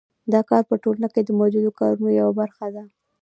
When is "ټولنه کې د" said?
0.83-1.29